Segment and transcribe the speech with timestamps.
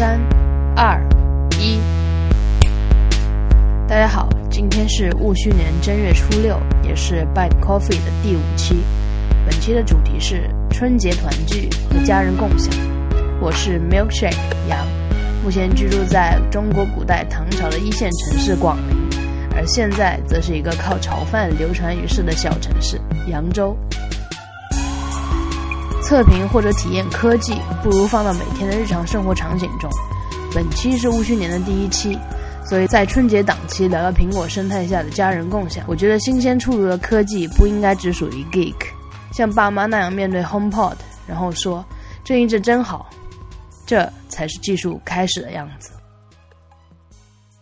[0.00, 0.18] 三、
[0.74, 0.98] 二、
[1.58, 1.78] 一。
[3.86, 8.76] 大家好，今天是戊戌年正月初六，也是 Bad Coffee 的第五期。
[9.44, 12.72] 本期的主题是春节团聚和家人共享。
[13.42, 14.38] 我是 Milkshake
[14.70, 14.86] 杨，
[15.44, 18.96] 目前居住在中国古代唐朝的一线城市广陵，
[19.54, 23.76] 而现在则是一个靠炒饭流传于世的小城市扬州。
[26.10, 27.54] 测评或者体验科技，
[27.84, 29.88] 不如放到每天的日常生活场景中。
[30.52, 32.18] 本期是戊戌年的第一期，
[32.66, 35.84] 所以在春节档期聊聊苹果生态下的家人共享。
[35.86, 38.74] 我觉得新鲜出炉的科技不应该只属于 geek，
[39.32, 40.96] 像爸妈那样面对 HomePod，
[41.28, 41.84] 然后说
[42.24, 43.08] 这音质真好，
[43.86, 45.92] 这才是技术开始的样子。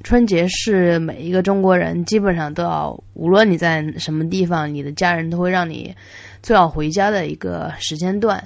[0.02, 5.94] 春节是每一个中国人基本上都要，无论你在什么地方，你的家人都会让你。
[6.42, 8.42] 最好回家的一个时间段，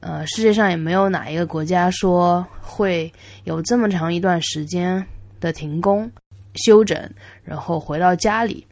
[0.00, 3.12] 呃，世界上也没有哪一个国家说会
[3.44, 5.04] 有这么长一段时间
[5.40, 6.10] 的停工、
[6.54, 6.98] 休整，
[7.44, 8.66] 然后回到家里。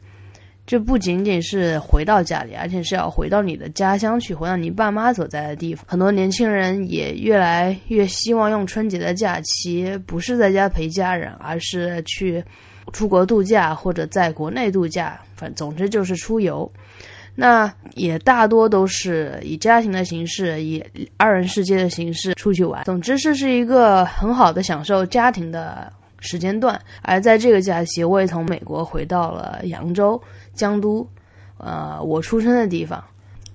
[0.65, 5.83] 这不仅仅是回到家里，而且是要回到你的家乡去，回到你爸妈所在的地方。
[5.87, 12.43] 很多年轻人也越来越希望用春节的假期，不是在家陪家人，而是去
[12.93, 16.71] 出国度假，或者在国内度假，反总之就是出游。
[17.35, 20.83] 那也大多都是以家庭的形式，以
[21.17, 22.83] 二人世界的形式出去玩。
[22.83, 26.79] 总之，这是一个很好的享受家庭的时间段。
[27.01, 30.21] 而在这个假期，我也从美国回到了扬州
[30.53, 31.07] 江都，
[31.57, 33.03] 呃，我出生的地方。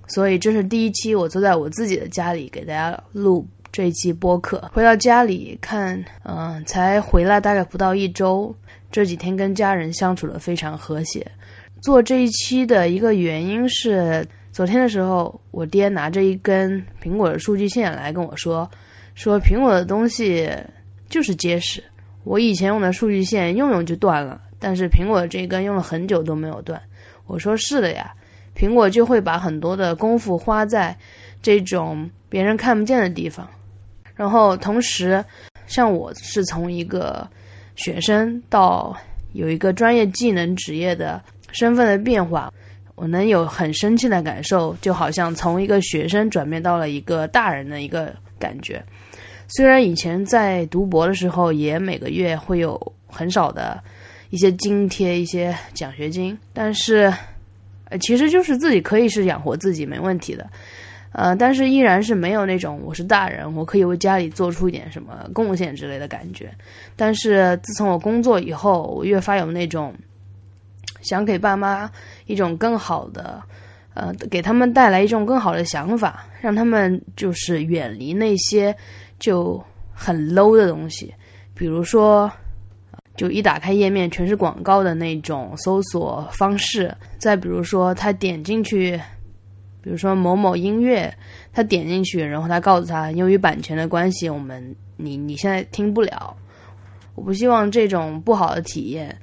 [0.07, 4.71] 所以这是第一期，我坐在我自己的家里给大家录这一期播客。
[4.73, 8.55] 回到家里看，嗯，才回来大概不到一周，
[8.91, 11.27] 这几天跟家人相处的非常和谐。
[11.85, 18.67] 做这一期的一个原因是，昨天的时候，我爹拿着一根苹果的数据线来跟我说，
[19.15, 20.51] 说苹果的东西
[21.11, 21.85] 就是结实。
[22.23, 26.81] 我以前用的数据线用用就断了，但是苹果的这根用了很久都没有断。
[27.27, 28.15] 我说是的呀，
[28.57, 30.97] 苹果就会把很多的功夫花在
[31.43, 33.47] 这种别人看不见的地方。
[34.15, 35.23] 然后同时，
[35.67, 37.29] 像我是从一个
[37.77, 38.97] 学生到
[39.35, 41.23] 有一个专业技能职业的。
[41.55, 42.53] 身份的变化，
[42.97, 48.85] 我能有很深切的感受，就好像从一个学生转变到了一个大人的一个感觉。
[49.49, 53.83] 虽然以前在读博的时候，也每个月会有很少的
[54.31, 57.13] 一些津贴、一些奖学金，但是，
[57.89, 60.49] 呃，其实就是自己可以是养活自己没问题的，
[61.13, 66.51] 呃，但是依然是没有那种我是大人，我可以为家里做出一点什么贡献之类的感觉。
[66.97, 69.95] 但是自从我工作以后，我越发有那种。
[71.05, 71.89] 想给爸妈
[72.27, 73.41] 一种更好的，
[73.95, 78.75] 呃，给他们带来一种更好的想法，让他们就是远离那些
[79.21, 81.15] 就很 low 的东西，
[81.55, 82.29] 比如说，
[83.17, 89.01] 就一打开页面全是广告的那种搜索方式，再比如说他点进去，
[89.81, 91.15] 比如说某某音乐，
[91.53, 96.37] 他点进去，然后他告诉他，由于版权的关系，我们你你现在听不了，
[97.15, 99.17] 我不希望这种不好的体验。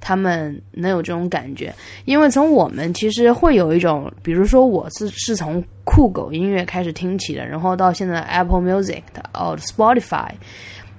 [0.00, 10.30] 他们能有这种感觉，因为从我们其实会有一种，比如说我是是从酷狗音乐开始听起的，然后到现在 Apple Music 的哦 Spotify，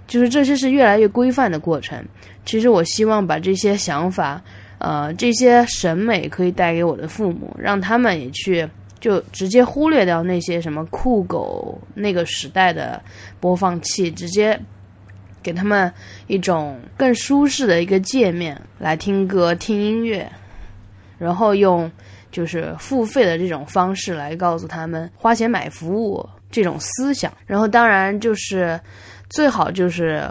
[0.07, 2.03] 就是这些是越来越规范的过程。
[2.45, 4.41] 其实我希望把这些想法，
[4.79, 8.67] 呃，这些审美可以带给我的父母，让他们也去
[8.99, 13.01] 就直接忽略掉那些什么酷狗那个时代的
[13.39, 14.59] 播放器，直接。
[15.49, 15.91] 给他们
[16.27, 20.31] 一种更舒适的一个界面来听歌、听音乐，
[21.17, 21.91] 然后用
[22.31, 27.33] 就是付费的这种方式来告诉他们花钱买服务这种思想。
[27.47, 28.79] 然后当然就是
[29.27, 30.23] 最好就是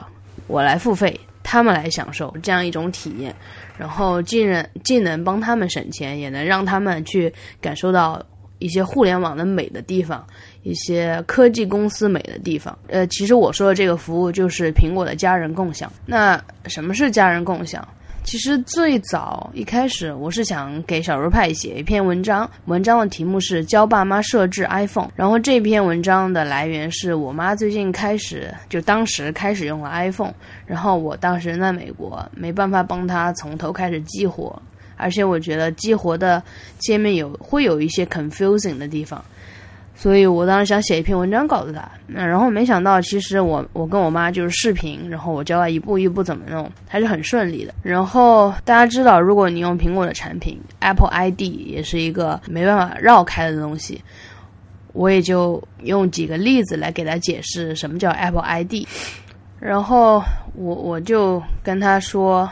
[0.47, 3.35] 我来付费，他们来享受这样一种体验。
[3.77, 8.25] 然后既能既能帮他们省钱，也能让他们去感受到
[8.61, 10.25] 一些互联网的美的地方。
[10.69, 15.91] 一些科技公司美的地方，呃，其实我说的这个服务就是苹果的家人共享。
[16.05, 17.87] 那什么是家人共享？
[18.23, 25.09] 其实最早一开始，我是想给小肉派写一篇文章，文章的题目是教爸妈设置 iPhone。
[25.17, 30.35] 然后这篇文章的来源是我妈最近开始，就当时开始用了 iPhone，
[30.67, 34.61] 然后我当时在美国，没办法帮她从头开始激活，
[34.99, 36.43] 而且我觉得激活的
[36.77, 39.25] 界面有会有一些 confusing 的地方。
[40.01, 47.75] 所以我当时想写一篇文章告诉他，那然后没想到，其实我我跟我妈就是视频，然后我教她一步一步怎么弄，还是很顺利的。
[47.83, 54.01] 然后大家知道，如果你用苹果的产品，Apple ID 也是一个没办法绕开的东西。
[54.93, 58.87] 我也就用几个例子来给他解释什么叫 Apple ID。
[59.59, 60.23] 然后
[60.55, 62.49] 我我就跟他说，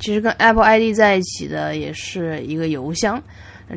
[0.00, 3.22] 其实跟 Apple ID 在一起的也是一个邮箱。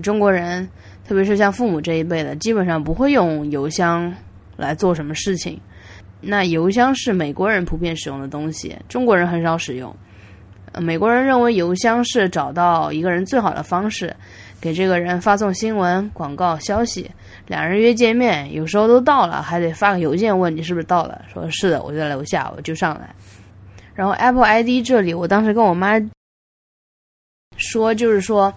[0.03, 0.67] 中国人，
[1.09, 4.13] 特别是像父母这一辈的，基本上不会用邮箱
[4.55, 5.59] 来做什么事情。
[6.21, 9.91] 那邮箱是美国人普遍使用的东西，中国人很少使用。
[10.79, 14.15] 美国人认为邮箱是找到一个人最好的方式，
[14.61, 17.09] 给这个人发送新闻、广告、消息。
[17.47, 21.25] 两人约见面，有时候都到了，还得发个邮件问你是不是到了。
[21.33, 23.09] 说是的，我就在楼下，我就上来。
[23.95, 25.99] 然后 Apple ID 这里，我当时跟我妈
[27.57, 28.53] 说，就是说，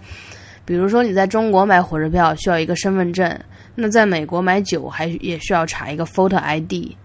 [0.65, 3.39] 比如说你在中国买火车票需要一个身份证，
[3.75, 6.95] 那在美国买酒还也需要查一个 Photo ID。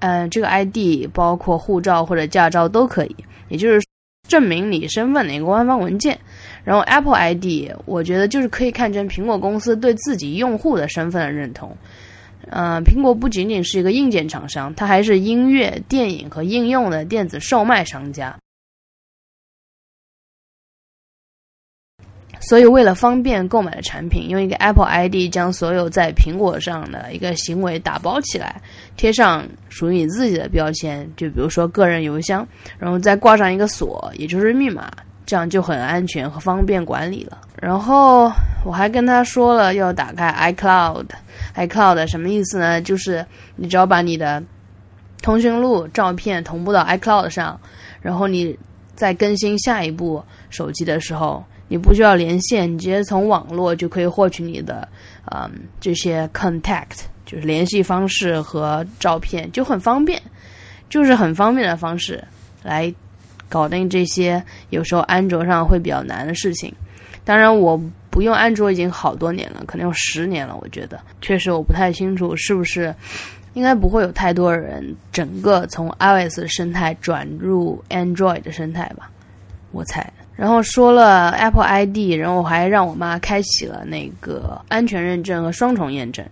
[0.00, 3.16] 嗯，这个 ID 包括护照或者驾照都可以，
[3.48, 3.84] 也就是
[4.28, 6.16] 证明你身份的一个官方文件。
[6.62, 11.76] 然后 Apple ID，我觉得就是可以看成苹果公司对自己用户的身份的认同。
[12.50, 18.38] 嗯，苹果不仅仅是一个硬件厂商，它还是音乐、电影和应用的电子售卖商家。
[22.40, 28.62] 所以，为了方便购买的产品，用一个 Apple ID 将所有在苹果上的一个行为打包起来，
[28.96, 32.46] 贴上属于你自己的标签，就比如说个人邮箱，
[32.78, 34.88] 然后再挂上一个锁，也就是密码，
[35.26, 37.38] 这样就很安全和方便管理了。
[37.60, 38.30] 然后
[38.64, 42.80] 我还跟他说了要打开 iCloud，iCloud 什么意思呢？
[42.80, 43.26] 就是
[43.56, 44.40] 你只要把你的
[45.22, 47.60] 通讯录、照片同步到 iCloud 上，
[48.00, 48.56] 然后你
[48.94, 51.44] 在更新下一部手机的时候。
[51.68, 54.88] 你不需要连线，你直接从网络就可以获取你的，
[55.32, 60.20] 嗯，这些 contact 就是联系方式和照片，就很方便，
[60.88, 62.24] 就是很方便的方式
[62.62, 62.92] 来
[63.48, 66.74] 搞定这些有时候安卓上会比较难的事情。
[67.24, 67.78] 当然，我
[68.08, 70.56] 不用安卓已经好多年了，可能有十年了。
[70.62, 72.94] 我觉得确实我不太清楚是不是
[73.52, 79.10] 应该不会有太多人整个从 iOS 生态转入 Android 的生态吧，
[79.72, 80.10] 我猜。
[80.38, 86.24] 然后说了 Apple ID，然后还让我妈开启了那个安全认证和双重验证，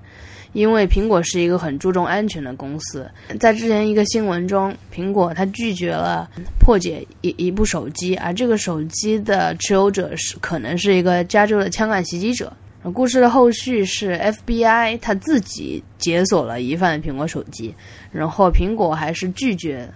[0.52, 3.10] 因为苹果是一个很注重安全的公司。
[3.40, 6.30] 在之前一个新闻中，苹果它拒绝了
[6.60, 12.52] 破解一一部手机，而这个手机的持有者是可能是一个加州的枪案袭击者。
[12.94, 14.16] 故事的后续是
[14.46, 17.74] FBI 他自己解锁了疑犯的苹果手机，
[18.12, 19.90] 然后苹果还是拒绝。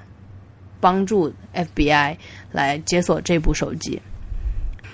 [0.81, 2.17] 帮助 FBI
[2.51, 4.01] 来解锁这部手机。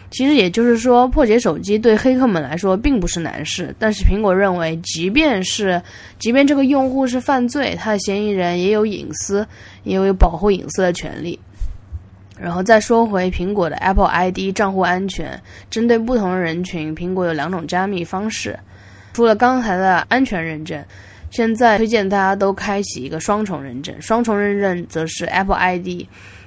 [0.08, 3.74] 其实也就是说，破解手机对黑客们来说并不是难事。
[3.78, 5.82] 但是苹果认为，即便是
[6.18, 9.46] 即便这个用户是犯罪，他的嫌疑人也有隐私，
[9.82, 11.38] 也有保护隐私的权利。
[12.38, 18.58] 然后再说回苹果的 Apple ID 账户安全，针对不同人群，苹果有两种加密方式。
[19.12, 20.82] 除了刚才的安全认证。
[21.36, 26.06] 现在推荐大家都开启一个双重认证，双重认证则是 Apple ID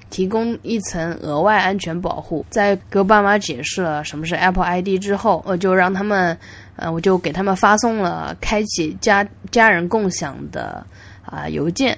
[0.10, 2.44] 提供一层额外安全保护。
[2.50, 6.36] 在给我爸妈解释了什么是 Apple ID 之后，我就让他们，
[6.76, 10.84] 呃，我就给他们发送了开启家家人共享的
[11.24, 11.96] 啊邮件。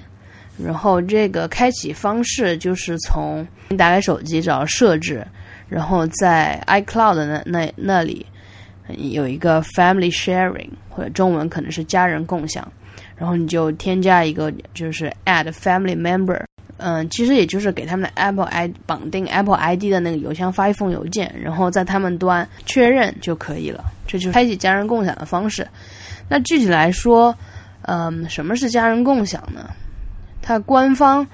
[0.62, 5.26] 然后这个开启方式就是从你打开手机找设置，
[5.66, 8.26] 然后在 iCloud 那那那里
[8.98, 12.70] 有一个 Family Sharing，或者中文可能是家人共享。
[13.22, 16.42] 然后你就添加一个，就是 add family member，
[16.78, 23.84] 嗯，其实也就是给他们的 Apple ID 绑定 Apple ID 的那个邮箱发一封邮件，然后在他们端确认就可以了。
[24.08, 25.64] 这就是开启家人共享的方式。
[26.28, 27.32] 那具体来说，
[27.82, 29.70] 嗯，什么是家人共享呢？
[30.42, 31.24] 它官方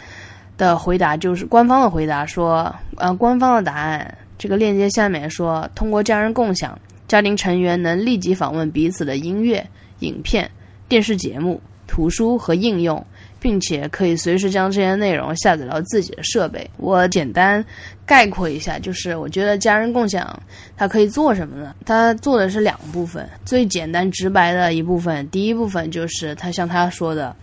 [0.58, 9.66] 的回答就是官方的回答说，呃，官方的答案，这个链接下面说，通过家人共享，家庭成员能立即访问彼此的音乐、
[10.00, 10.50] 影片、
[10.86, 11.58] 电视节目。
[11.98, 13.04] 图书和应用，
[13.40, 16.64] 并且可以随时将这些内容下载到自己的设备。
[16.76, 17.64] 我简单
[18.06, 20.40] 概括一下，就是我觉得家人共享
[20.76, 21.74] 它可以做什么呢？
[21.84, 27.34] 它做的是两部分，最简单直白的一部分，第一部分就是它像他说的，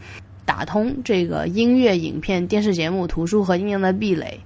[0.46, 4.40] 打通这个音乐、影片、电视节目、图书和应用的壁垒，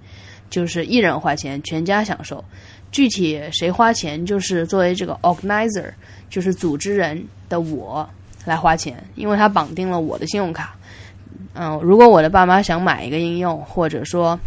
[0.49, 2.43] 就是一人花钱，全家享受。
[2.91, 5.91] 具体谁花钱，就是作为这个 organizer，
[6.31, 8.09] 就是组织人的我。
[8.49, 10.75] 来花钱，因为它绑定了我的信用卡。
[11.53, 14.37] 嗯，如果我的爸妈想买一个应用，或者说，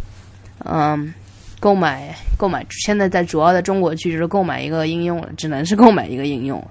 [0.65, 1.13] 嗯，
[1.59, 6.61] 购买购买，现在在主要的中国区就是购买一个应用了，只能是购买一个应用。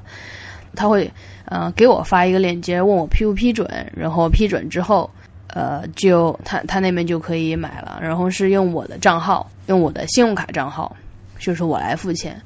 [0.75, 1.11] 他会
[1.47, 5.09] 呃给我发一个链接，问我批不批准，然后批准之后，
[5.49, 7.99] 呃，就他他那边就可以买了。
[8.03, 10.95] 然后是用我的账号，用我的信用卡账号，
[11.39, 12.41] 就是我来付钱。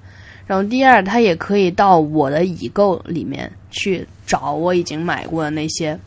[0.47, 5.99] 然后第二，他也可以到我的已购里面去找我已经买过的那些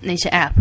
[0.00, 0.52] 那些 app，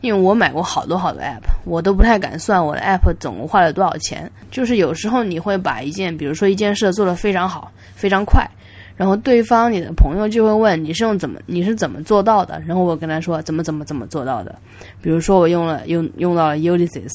[0.00, 4.30] 因为我买过好多好多 app，我都不太敢算我的 app 总共花了多少钱。
[4.50, 8.48] 就是有时候你会把一件，比如说一件事做得非常好，非常快，
[8.96, 14.54] 然后对方你的朋友就会问你是用怎么你是怎么做到的，然后我跟他说怎么怎么怎么做到的。
[15.00, 17.12] 比如说我用了用用到了 Ulysses，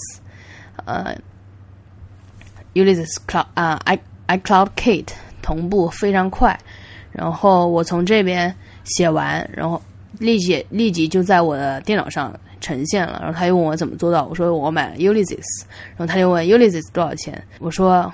[0.85, 1.15] 呃
[2.73, 6.57] ，Ulysses Cloud 啊，i iCloud Kate 同步非常快，
[7.11, 8.53] 然后我从这边
[8.83, 9.81] 写完，然后。
[10.19, 15.63] 立即立即就在我的电脑上呈现了，然后他又问我怎么做到，我说我买了 Ulysses，
[15.95, 18.11] 然后他就问 Ulysses 多少钱，我说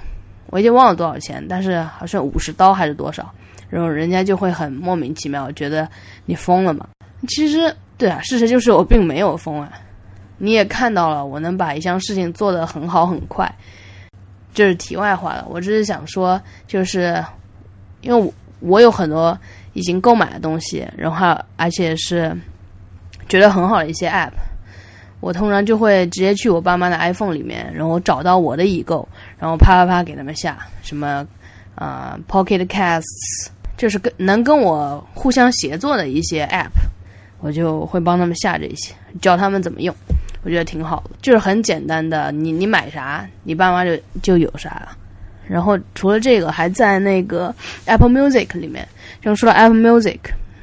[0.51, 3.29] 我已经忘了多少钱，但是好像五十刀还是多少，
[3.67, 5.89] 然后人家就会很莫名其妙，觉得
[6.25, 6.87] 你疯了嘛。
[7.27, 9.69] 其实对啊，事实就是我并没有疯啊。
[10.37, 13.51] 你也看到了，我能把一项事情做得很好很快，
[14.53, 15.45] 这是题外话了。
[15.49, 17.21] 我只是想说，就是
[17.99, 19.37] 因为我我有很多。
[19.73, 22.35] 已经购买的东西，然后而且是
[23.29, 24.31] 觉得很好的一些 App，
[25.19, 31.23] 我通常就会直接去我爸妈的 iPhone 里面，然后找到我的已购，然后啪啪啪给他们下什么
[31.75, 36.71] 啊 Pocket Casts，就是跟能跟我互相协作的一些 App，
[37.39, 39.95] 我就会帮他们下这些，教他们怎么用，
[40.41, 44.97] 我觉得挺好的，就是很简单的，你你买啥，你爸妈就就有啥了。
[45.47, 47.53] 然后除了这个，还在那个
[47.85, 48.87] Apple Music 里面。
[49.19, 50.19] 就说到 Apple Music，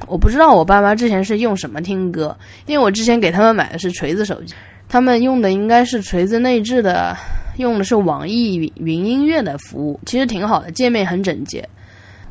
[0.07, 4.55] 我不知道我爸妈之前是用什么听歌，因为我之前给他们买的是锤子手机，
[4.87, 7.15] 他们用的应该是锤子内置的，
[7.57, 11.67] 用的是网易云云音乐的服务，其实挺好的，界面很整洁。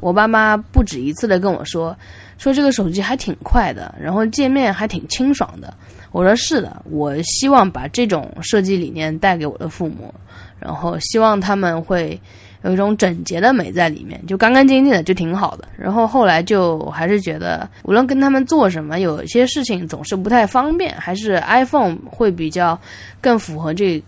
[0.01, 1.97] 我爸妈不止一次的跟我说，
[2.39, 5.73] 说这个手机还挺快的，然后界面还挺清爽的。
[6.11, 10.13] 我说是的，我希望把这种设计理念带给我的父母，
[10.59, 12.19] 然后希望他们会。
[12.65, 15.69] 有一种整洁的美在里面，就干干净净的，就挺好的。
[15.77, 22.79] 然后后来就还是觉得，无论跟他们做什么，有些事情总是不太方便，还是 iPhone 会比较
[23.21, 24.03] 更符合这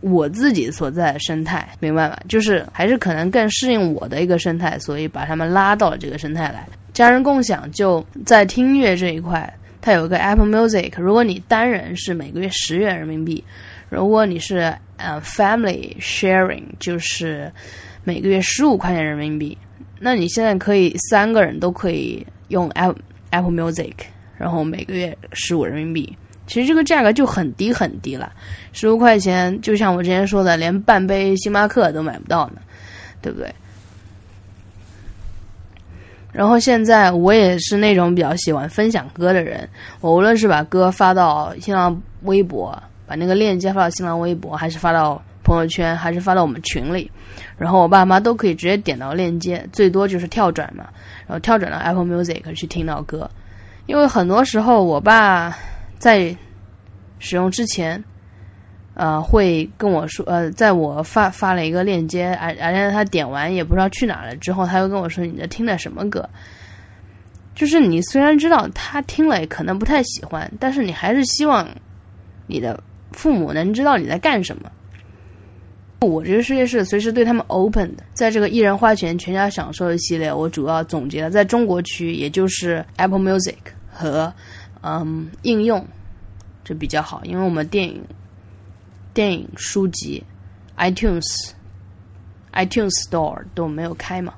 [0.00, 2.18] 我自己所在的生态，明白吧？
[2.28, 6.66] 就是还是可能更适应我的一个生态，所以把他们拉到了这个生态来。
[6.94, 13.44] 家人共享就在听音乐这一块，它有一个 Apple Music，如果你单人是每个月十元人民币，
[13.90, 17.52] 如果你是呃 Family Sharing，就是。
[18.08, 19.58] 每个月十五块钱人民币，
[20.00, 23.92] 那你现在可以三个人都可以用 Apple Apple Music，
[24.38, 28.32] 然后每个月十五人民币，其实这个价格就很低很低了，
[28.72, 32.62] 十五块钱就像我之前说的，连半杯星巴克都买不到呢，
[33.20, 33.54] 对不对？
[36.32, 39.68] 然后现在我也是那种比较喜欢分享歌的人，
[40.00, 47.10] 我无论是把歌发到新浪微博，把那个链接发到新浪微博，还是发到朋友圈，还是发到我们群里。
[47.56, 50.84] 然后我爸妈都可以直接点到链接，最多就是跳转嘛，
[51.26, 53.28] 然后跳转到 Apple Music 去听到歌。
[53.86, 55.56] 因为很多时候我爸
[55.98, 56.36] 在
[57.18, 58.04] 使用之前，
[58.92, 66.28] 呃，会跟我说，呃，在我发发了一个链接，而而且他点完也不知道去哪了之后，他又跟我说你在听的什么歌。
[67.54, 71.66] 就是你虽然知道他听了可能不太喜欢，但是你还是希望
[72.46, 74.70] 你的父母能知道你在干什么。
[76.00, 78.04] 我这个世界是随时对他们 open 的。
[78.14, 83.56] 在这个一人花钱全家享受的系列，我主要总结了在中国区，也就是 Apple Music
[83.90, 84.32] 和
[84.82, 85.84] 嗯应用，
[86.64, 88.00] 这比较好，因为我们电影、
[89.12, 90.22] 电影、书籍、
[90.76, 91.50] iTunes、
[92.52, 94.32] iTunes Store 都没有开嘛。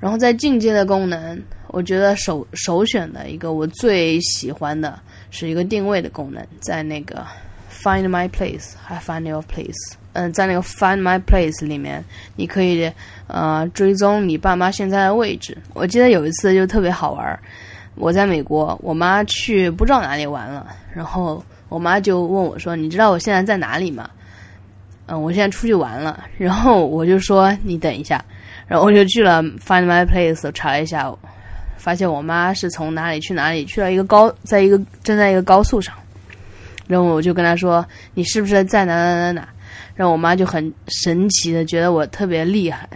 [0.00, 4.98] 然后在进阶的功能，我觉得首首选的一个我最喜欢的
[5.30, 7.26] 是一个定位的功能，在那个
[7.82, 9.94] Find My Place 还 Find Your Place。
[10.14, 12.04] 嗯，在那个 Find My Place 里面，
[12.34, 12.90] 你可以
[13.28, 15.56] 呃追踪你爸妈现在的位置。
[15.74, 17.38] 我记得有一次就特别好玩，
[17.94, 24.10] 我在美国，我妈去不知道哪里玩了，然后我妈就问我说：“你知道我现在在哪里吗？”
[25.06, 28.24] 嗯，我现在出去玩了，然后我就说：“你等一下。”
[28.66, 31.10] 然后我就去了 Find My Place 查了一下，
[31.76, 35.94] 发现我妈是从哪里去哪里，去了一个高，在一个正在一个高速上，
[36.88, 39.48] 然后我就跟她说：“你是不是在哪哪哪哪？”
[39.94, 42.88] 然后我妈就很神奇的觉得我特别厉害，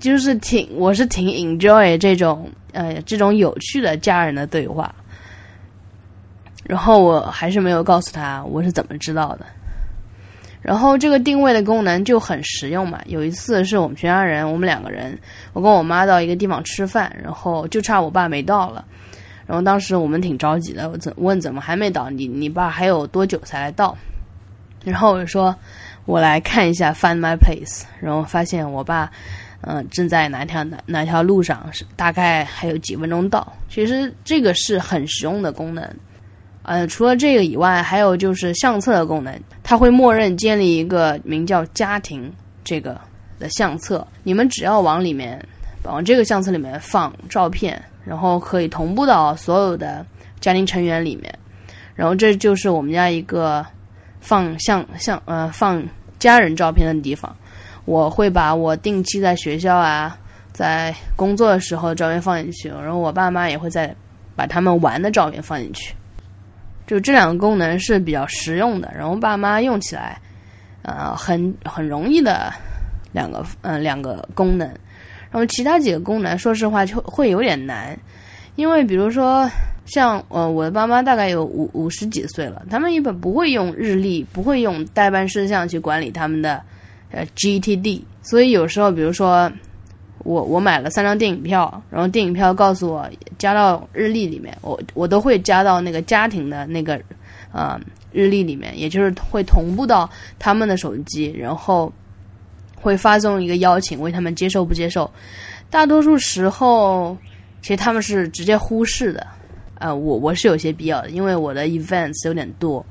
[0.00, 4.94] 就是挺我是挺 enjoy 这种呃这种有趣的家人的对话，
[6.64, 9.44] 然后我还是没有告诉他我是怎么知道的，
[10.62, 13.00] 然后这个定位的功能就很实用嘛。
[13.06, 15.18] 有一次是我们全家人，我们两个人，
[15.52, 18.84] 我跟我妈到一个地方吃饭，然后就差我爸没到了，
[19.50, 22.08] 然后当时我们挺着急的，我怎问怎么还没到？
[22.08, 23.98] 你你爸还有多久才来到？
[24.84, 25.52] 然后我就说，
[26.04, 29.10] 我来看一下 Find My Place，然后发现我爸，
[29.62, 33.52] 嗯，正在哪条哪哪条路上，是大概还有几分钟到。
[33.68, 35.84] 其实这个是很实用的功能，
[36.62, 43.00] 呃，除了这个以外，还有就是相册的功能，它会默认建立一个名叫“家庭”这个
[43.40, 44.06] 的相册。
[44.22, 45.44] 你们只要往里面，
[45.82, 50.04] 往这个相册里面放照片，然后可以同步到所有的
[50.40, 51.32] 家庭成员里面。
[51.94, 53.64] 然后这就是我们家一个
[54.20, 55.82] 放相相呃放
[56.18, 57.34] 家人照片的地方。
[57.84, 60.16] 我会把我定期在学校啊，
[60.52, 63.94] 在工作的时候照片放进去，然后我爸妈也会在
[64.36, 65.94] 把他们玩的照片放进去。
[66.86, 70.20] 就这两个功能是比较实用的，然后爸妈用起来，
[70.82, 72.52] 呃，很很容易的
[73.12, 74.68] 两个，嗯，两个功能。
[75.30, 77.98] 然后其他几个功能，说实话就会有点难，
[78.56, 79.50] 因为比如说
[79.86, 86.62] 像呃，我的爸妈大概有五五十几岁了，他们一般不会用日历，不会用代办事项去管理他们的
[87.10, 89.50] 呃 GTD，所以有时候比如说。
[90.22, 93.08] 我我买了三张电影票，然后电影票告诉我
[93.38, 97.00] 加到日历里面，我我都会加到那个家庭的那个
[97.52, 97.80] 呃
[98.12, 100.06] 日历里面，也就是会同步到
[100.38, 101.90] 他们的手机，然后
[102.80, 105.10] 会发送一个邀请，问他们接受不接受。
[105.68, 107.16] 大多数时候，
[107.62, 109.26] 其实他们是直接忽视的。
[109.78, 112.84] 呃，我我是有些必要的，因为我的 events 有点多，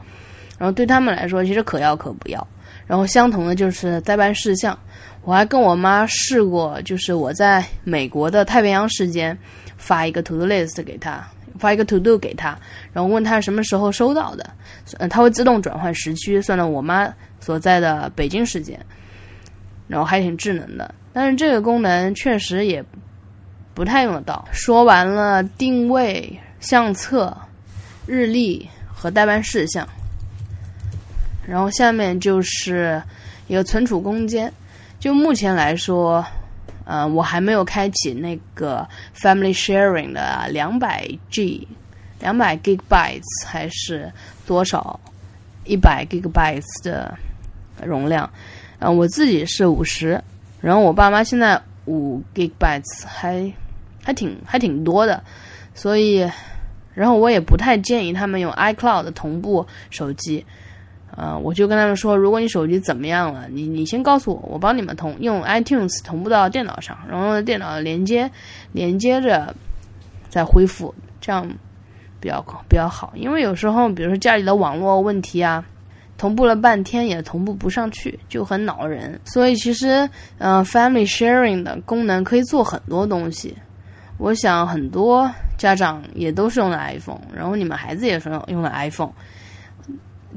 [0.58, 2.48] 然后对他们来说，其实可要可不要。
[2.88, 4.77] 然后相同的就是代办事项。
[5.22, 9.38] 我还跟我妈试过，就是我在美国的太平洋时间
[9.77, 11.24] 发一个 to do list 给她，
[11.60, 12.58] 发一个 to do 给她，
[12.93, 14.50] 然后问她什么时候收到的，
[14.98, 18.79] 嗯，她会自动转换时区，算到我妈所在的北京时间，
[19.89, 20.96] 然后还挺智能的。
[21.12, 22.81] 但是这个功能确实也
[23.74, 24.48] 不太用得到。
[24.53, 27.36] 说完了定位、相册、
[28.05, 29.86] 日历和代办事项，
[31.46, 33.01] 然后下面就是
[33.48, 34.53] 一个存储空间。
[35.00, 36.24] 就目前来说，
[36.86, 41.67] 呃，我还没有开启那个 Family Sharing 的两百 G、
[42.19, 44.12] 两百 Gigabytes 还是
[44.46, 45.00] 多少
[45.65, 47.17] 一百 Gigabytes 的
[47.84, 48.30] 容量。
[48.80, 50.22] 啊，我自己是五十，
[50.62, 53.52] 然后我爸妈现在五 Gigabytes 还
[54.04, 55.22] 还挺还挺多的，
[55.74, 56.28] 所以，
[56.94, 60.46] 然后我也不太建议他们用 iCloud 同步手机。
[61.18, 68.30] 呃，我就跟他们说，如果你手机怎么样了，你你先告诉我，我帮你们同用 iTunes 同步到电脑上，然后电脑连接
[68.72, 69.54] 连接着
[70.30, 71.46] 再恢复，这样
[72.22, 73.12] 比较比较好。
[73.15, 75.65] 因为有时候，比如说家里的网络问题啊，
[76.19, 79.19] 同步了半天也同步不上去，就很恼人。
[79.23, 83.55] 所以其实，嗯，Family Sharing 的功能可以做很多东西。
[84.17, 89.13] 我想很多家长也都是用的 iPhone，然后你们孩子也是用用的 iPhone。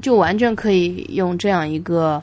[0.01, 2.21] 就完全可以用这样一个，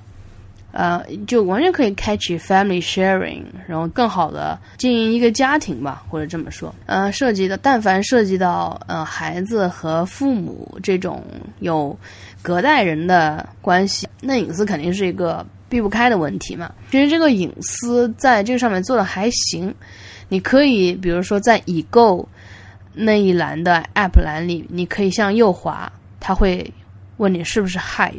[0.72, 11.22] 呃，就完全可以开启 family sharing，然后更好的经营一个家庭吧，或者这么说，呃，涉及的但凡涉及到呃孩子和父母这种
[11.60, 11.96] 有
[12.42, 16.72] 隔代人的关系，那隐私肯定是一个避不开的问题嘛。
[16.90, 19.74] 其实这个隐私在这个上面做的还行，
[20.28, 22.28] 你可以比如说在已购
[22.92, 26.72] 那一栏的 app 栏里，你可以向右滑，它会。
[27.16, 28.18] 问你是不是 hide，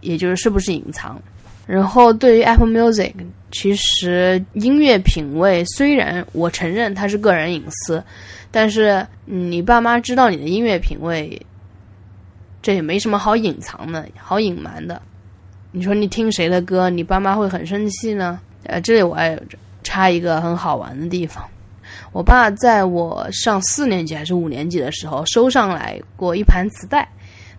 [0.00, 1.22] 也就是是不是隐藏。
[1.64, 3.12] 然后对于 Apple Music，
[3.52, 8.02] 其实音乐品味虽然我承认它是个人隐私，
[8.50, 11.40] 但是你爸妈知道你的音乐品味，
[12.62, 15.02] 这也没什么好隐藏的好隐瞒的。
[15.72, 18.40] 你说你听谁的歌，你爸妈会很生气呢？
[18.64, 19.38] 呃，这里我还
[19.82, 21.44] 插一个很好玩的地方，
[22.12, 27.08] 我爸在我上四年级还是五年级的时候收上来过一盘磁带。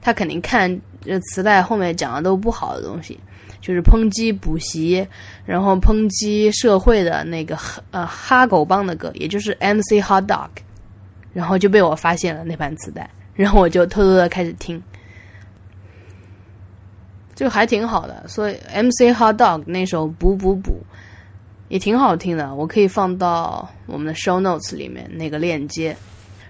[0.01, 0.69] 他肯定看
[1.01, 3.17] 这磁带后面讲的都不好的东西，
[3.61, 5.07] 就是抨击补习，
[5.45, 7.57] 然后抨击社会的那个
[7.91, 10.49] 呃哈狗帮的歌，也就是 MC Hot Dog，
[11.31, 14.83] 然后就被我发现了那盘磁带，然后我就偷偷的开始听，
[17.35, 18.23] 就还挺好的。
[18.27, 20.77] 所以 MC Hot Dog 那首补补补
[21.69, 25.95] 也挺好听的，我可以放到我们的 Show Notes 里面那个链接。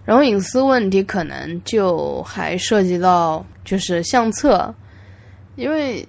[0.05, 4.73] 然后隐私问题可能就还涉及到就是相册，
[5.55, 6.05] 因为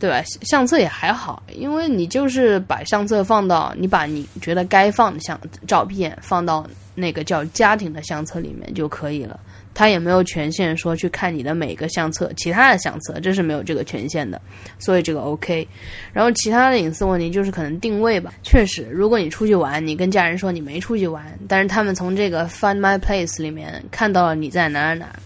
[0.00, 0.20] 对吧？
[0.42, 9.38] 相册也还好，因为你就是把相册放到你把你觉得该放的相照片放到那个叫家庭的相册里面就可以了。
[9.72, 14.40] 他也没有权限说去看你的每个相册，其他的相册这是没有这个权限的，
[14.78, 15.66] 所以这个 OK。
[16.12, 25.18] 然后其他的隐私问题就是可能定位吧，确实，如果你出去玩，你跟家人说你没出去玩，但是他们从这个 Find My Place 里面看到了你在哪儿哪儿，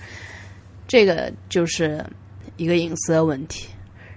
[0.86, 2.04] 这个就是
[2.56, 3.68] 一个隐私的问题。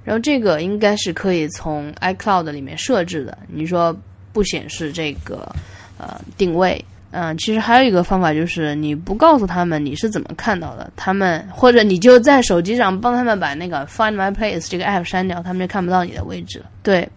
[0.04, 3.94] 然后这个应该是可以从 iCloud 里面设置的，你说
[4.32, 5.54] 不显示这个
[5.98, 6.84] 呃定位。
[7.12, 16.66] 嗯，其实还有一个方法就是你不告诉他们你是怎么看到的，他们或者你就在手机上帮他们把那个 Find My Place 这个 app 删掉，他们就看不到你的位置了。
[16.84, 17.08] 对，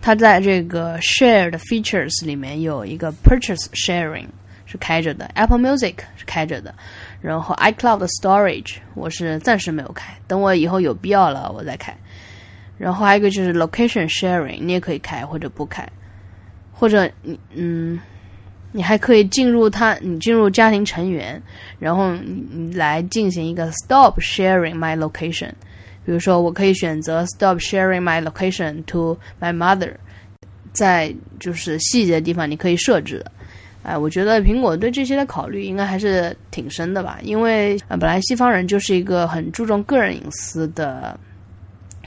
[0.00, 4.28] 它在这个 Shared Features 里面有一个 Purchase Sharing
[4.64, 6.74] 是开着的，Apple Music 是开着的，
[7.20, 11.94] 然后 iCloud Storage 我是暂时没有开，等我以后有必要了我再开。
[12.78, 15.86] 然后还有一个就是 Location Sharing，你也可以开或者不开，
[16.72, 18.00] 或者你嗯。
[18.72, 21.40] 你还可以进入他，你进入家庭成员，
[21.78, 25.50] 然后你你来进行一个 stop sharing my location。
[26.04, 29.92] 比如说，我可以选择 stop sharing my location to my mother。
[30.72, 33.32] 在就是细节的地方，你可以设置的。
[33.82, 41.18] 哎，我觉得苹果对这些的考虑应该还是挺深的吧，因为呃本来西方人就是一个很注重个人隐私的。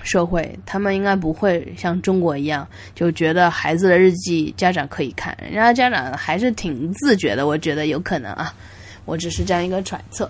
[0.02, 7.46] 社会，他们应该不会像中国一样，就觉得孩子的日记家长可以看，人家家长还是挺自觉的。
[7.46, 8.54] 我觉得有可能啊，
[9.06, 10.30] 我只是这样一个揣测。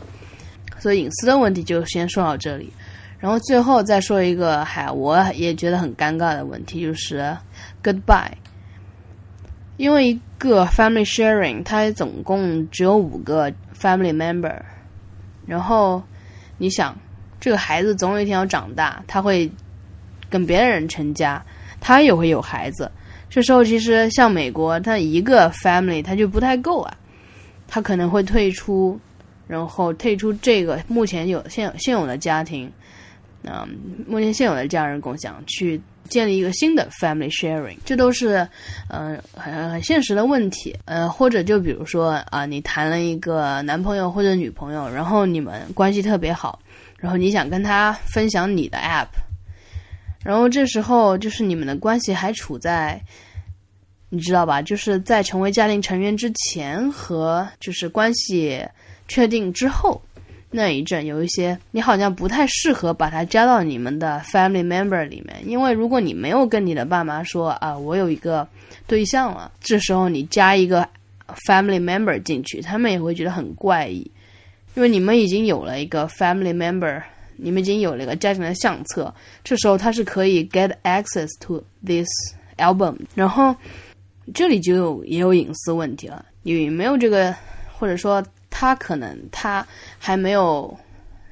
[0.79, 2.71] 所以隐私的问题就先说到这里，
[3.19, 7.35] 然后最后再说一个还我也觉得很尴尬的问题，就是
[7.83, 8.31] goodbye。
[9.77, 14.59] 因为一个 family sharing，它总共只有五个 family member，
[15.45, 16.01] 然后
[16.57, 16.97] 你想。
[17.39, 19.49] 这个孩子总有一天要长大，他会
[20.29, 21.43] 跟别的人成家，
[21.79, 22.91] 他也会有孩子。
[23.29, 26.97] 这时候其实像美国，他一个 family 他就不太够啊，
[27.67, 28.99] 他可能会退出，
[29.47, 32.71] 然后退出这个目前有现现有的家庭，
[33.43, 33.67] 嗯，
[34.07, 38.47] 目前现有的家人共享，去建立一个新的 family sharing，这都是
[38.87, 40.75] 嗯很很现实的问题。
[40.85, 46.59] 呃，或者就比如说啊，你谈了一个男朋友或者女朋友，然后你们关系特别好。
[46.99, 49.07] 然后你想跟他分享你的 app，
[50.23, 53.01] 然后这时候就是你们的关系还处在，
[54.09, 54.61] 你知道吧？
[54.61, 58.61] 就是在成为家庭成员之前和就是关系
[59.07, 60.01] 确定之后
[60.51, 68.47] 那一阵，有一些你好像不太适合把他加到你们的 family member 里面，因为如果你没有跟你的爸妈说啊，我有一个
[68.87, 70.87] 对象了，这时候你加一个
[71.47, 74.11] family member 进去，他们也会觉得很怪异。
[74.79, 77.03] 因为你们已经有了一个 family member，
[77.35, 79.13] 你们已经有了一个家庭的相册，
[79.43, 82.07] 这时候他是可以 get access to this
[82.55, 82.95] album。
[83.13, 83.53] 然后
[84.33, 87.35] 这里就有也有隐私问题了，有没有这个，
[87.77, 90.73] 或者说他可能他还没有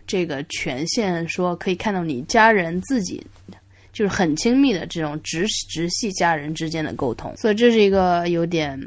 [0.05, 3.25] 这个权限，说可以看到你家人自己
[3.93, 8.77] 就是很亲密的这种直直系家人之间的沟通，所以这是一个有点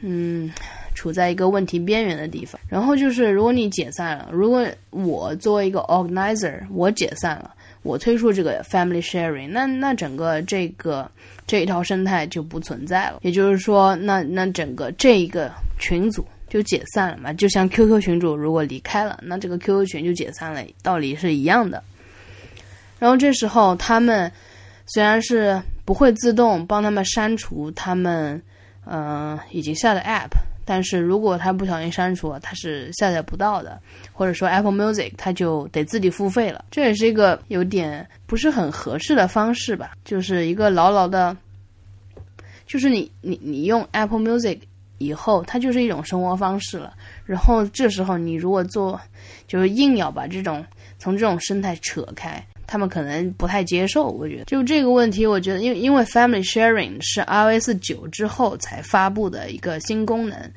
[0.00, 0.50] 嗯。
[0.94, 2.60] 处在一个问题边缘的地方。
[2.68, 11.10] 然后就是，如果你解散了，如果我作为一个 organizer，我解散了，我退出这个 family sharing，那那整个这个
[11.46, 13.18] 这一套生态就不存在了。
[13.22, 17.32] 也就是说，那那整个这一个群组就解散了嘛？
[17.32, 21.82] 就像 QQ 群主如果离开了，那这个 QQ 群就解散了，道理是一样的。
[22.98, 24.30] 然后这时候他们
[24.86, 28.40] 虽然是不会自动帮他们删除他们
[28.86, 30.30] 嗯已经下的 app。
[30.64, 33.80] 但是如果他不小心删除了，他是下载不到的，
[34.12, 41.36] 或者说 Apple Music 他就得自己付费了，这也是一个有点不是很合适的方式吧，就是一个牢牢的，
[42.66, 44.60] 就是你你你用 Apple Music
[44.98, 46.94] 以后，它就是一种生活方式了，
[47.24, 49.00] 然后这时候你如果做，
[49.46, 50.64] 就是硬要把这种
[50.98, 52.44] 从这种生态扯开。
[52.72, 60.50] 他们可能不太接受，我觉得就这个问题，我觉得因为因为 Family Sharing 是 iOS 九之后才发布的一个新功能，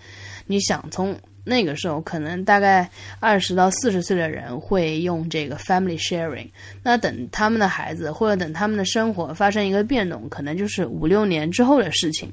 [0.45, 6.47] 你想从那个时候，可能大概二十到四十岁的人会用这个 Family Sharing，
[6.83, 12.31] 那等他们的孩子或者等他们的生活发生一个变动，可能就是五六年之后的事情。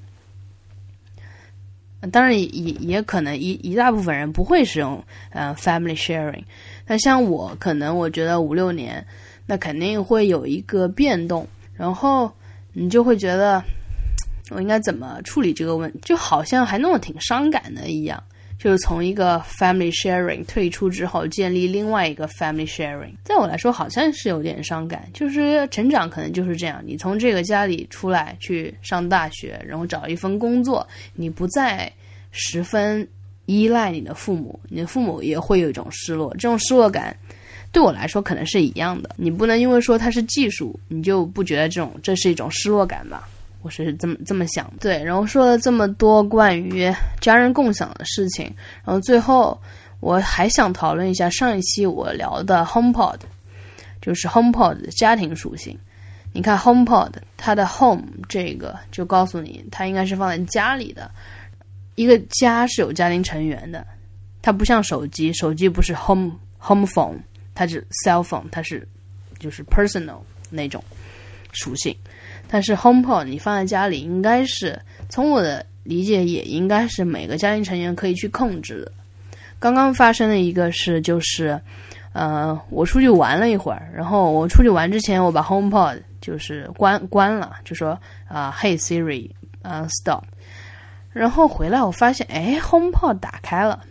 [2.13, 6.45] 当然也也可能一一大部分人不会使用呃 Family Sharing，
[6.87, 9.05] 那像我可能我觉得五六年。
[9.47, 12.31] 那肯定会有一个变动，然后
[12.73, 13.63] 你就会觉得
[14.51, 18.23] 我应该怎么处理这个问题，就好像还弄得挺伤感的一样。
[18.59, 25.09] 就是从一个 family sharing 退出之后，建立另外一个 family sharing，在我来说好像是有点伤感。
[25.13, 31.91] 就是成长可能就是这样，你从这个家里出来去上大学，然后找一份工作，你不再
[32.31, 33.05] 十分
[33.47, 37.17] 依赖你的父母，你的父母也会有一种失落，这种失落感。
[37.73, 43.27] 对我来说可能是一样的，你不能因为说它是技术，你就不觉得这种这是一种失落感吧？
[43.63, 44.71] 我是这么这么想。
[44.79, 48.45] 对，然后说了这么多关于家人共享的事情，
[48.85, 49.59] 然后最后
[50.01, 53.19] 我还想讨论一下上一期我聊的 HomePod，
[54.01, 55.79] 就是 HomePod 的家庭属性。
[56.35, 61.11] 你看 HomePod 它的 Home 这个就告诉你它应该是放在家里的，
[61.95, 63.87] 一个家是有家庭成员的，
[64.43, 67.17] 它不像手机，手机不是 home home phone，
[67.55, 68.87] 它是 cell phone，它是
[69.39, 70.19] 就是 personal
[70.51, 70.83] 那种
[71.53, 71.97] 属性。
[72.49, 78.93] 但是 HomePod 你放在家里，应该是从我的理解，也应该是每个家庭成员可以去控制的。
[79.59, 81.59] 刚刚发生的一个是，就是，
[82.13, 89.31] 呃，我出去玩了一会儿，然后我出去玩之前，我把 HomePod 就是关关了，就说啊，Hey Siri，
[89.63, 90.25] 呃，Stop。
[91.13, 93.83] 然后回来我发现，哎，HomePod 打开了，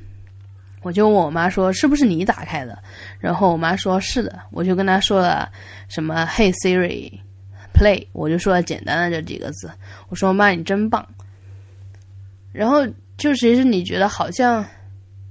[0.82, 2.78] 我就问我妈说，是不是你打开的？
[3.22, 5.50] 然后我妈说是的，我就跟她说了
[5.88, 7.12] 什么，Hey Siri。
[7.74, 9.72] play，我就说了简单的这几个字。
[10.10, 11.08] 我说妈，你真棒。
[12.52, 12.86] 然后
[13.18, 14.64] 就其实你觉得好像，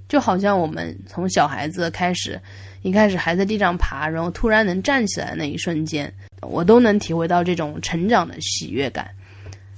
[0.09, 2.41] 就好像我们从小孩子开始，
[2.81, 9.07] 一开始还在地上爬，然后突然能站起来那一瞬间，我都能体会到这种成长的喜悦感。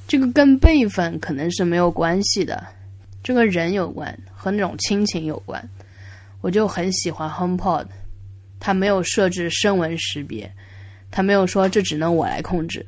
[0.08, 2.66] 这个跟辈分可能是没有关系的，
[3.22, 5.62] 这个人有关，和那种亲情有关。
[6.40, 7.86] 我就很喜欢 HomePod，
[8.64, 10.50] 它没有设置声纹识别。
[11.12, 12.84] 他没有说这只能我来控制，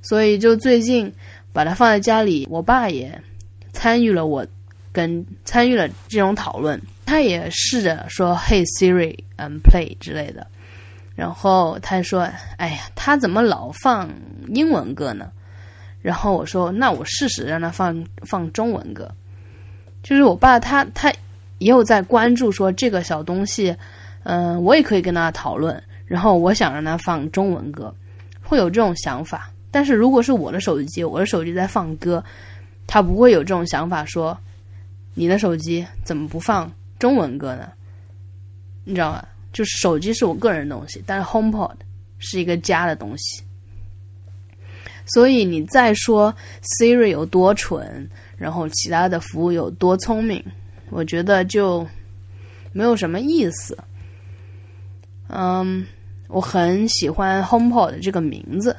[0.00, 1.12] 所以就最近
[1.52, 3.20] 把它放在家里，我爸也
[3.72, 4.46] 参与了我
[4.92, 10.46] 跟参与了这种讨论，他也试着说 “Hey Siri”，嗯，play 之类的，
[11.16, 12.20] 然后他说
[12.56, 14.08] ：“哎呀，他怎么老放
[14.54, 15.32] 英文歌呢？”
[16.00, 19.10] 然后我说：“那我试试让他放放中文歌。”
[20.04, 21.12] 就是我爸他他
[21.58, 23.76] 也有在关注说这个小东西，
[24.28, 25.80] 嗯，我也可以跟他讨论。
[26.04, 27.94] 然后我想让他放中文歌，
[28.42, 29.52] 会有这种想法。
[29.70, 32.22] 但是如果是我的手机，我的手机在放歌，
[32.88, 34.36] 他不会有这种想法，说
[35.14, 37.70] 你的手机怎么不放中文歌呢？
[38.84, 39.24] 你知道吗？
[39.52, 41.74] 就是手机是我个人的东西，但是 HomePod
[42.18, 43.44] 是一个家的东西。
[45.06, 50.44] 所以你再说 Siri 有多蠢，然后其他的服务有多聪明，
[50.90, 51.86] 我觉得就
[52.72, 53.78] 没有什么意思。
[55.28, 55.86] 嗯。
[56.28, 58.76] 我很喜欢 HomePod 这个名字，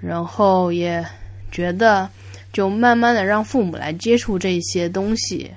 [0.00, 1.04] 然后也
[1.52, 2.08] 觉得，
[2.50, 5.52] 就慢慢的让父母来接触这些东西，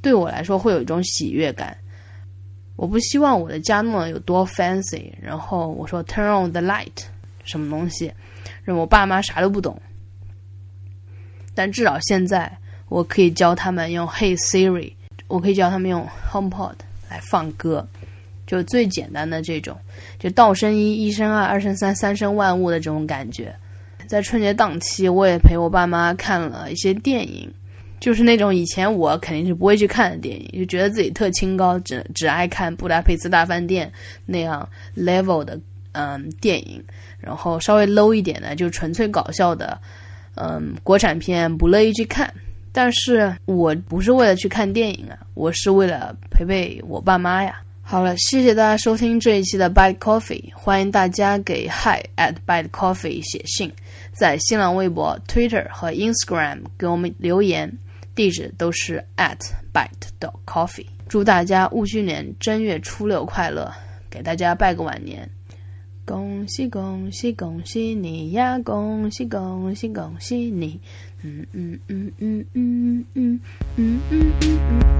[0.00, 1.76] 对我来说会有一种喜悦感。
[2.76, 7.02] 我不希望我的家弄得有多 fancy，然后我说 Turn on the light，
[7.42, 8.12] 什么东西，
[8.62, 9.82] 让我爸妈啥都不懂。
[11.56, 12.56] 但至少现在，
[12.88, 14.92] 我可以教他们用 Hey Siri，
[15.26, 16.74] 我可以教他们用 HomePod
[17.10, 17.84] 来放歌。
[18.50, 19.78] 就最简单的这种，
[20.18, 23.54] 就道生一，一生二，二生三，三生万物的这种感觉。
[24.08, 27.48] 在春节档期，我也陪我爸妈看了一些电影，
[28.00, 33.86] 就是那种以前我肯定是不会去看的电影，就觉得自己特清高，只只爱看《布达佩斯大饭店》
[34.26, 35.56] 那样 level 的
[35.92, 36.82] 嗯电影，
[37.20, 39.80] 然后稍微 low 一点的，就纯粹搞笑的
[40.34, 42.28] 嗯国产片不乐意去看。
[42.72, 47.60] 但是我不是为了去看电影啊，我是为了陪陪我爸妈呀。
[47.90, 53.72] 好了，谢谢大家收听这一期的 Byte Coffee，欢迎大家给 Hi at Byte Coffee 写信，
[54.12, 57.68] 在新浪微博、Twitter 和 Instagram 给我们留言，
[58.14, 59.40] 地址都是 at
[59.74, 60.86] Bite 的 Coffee。
[61.08, 63.68] 祝大家戊戌年正月初六快乐，
[64.08, 65.28] 给大家拜个晚年，
[66.04, 70.80] 恭喜恭喜恭喜你呀，恭喜恭喜恭喜你，
[71.24, 73.40] 嗯嗯嗯嗯嗯嗯嗯
[73.74, 74.99] 嗯嗯嗯。